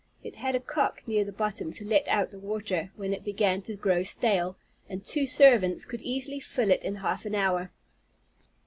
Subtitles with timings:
[0.23, 3.61] It had a cock near the bottom to let out the water, when it began
[3.61, 4.57] to grow stale;
[4.89, 7.69] and two servants could easily fill it in half an hour.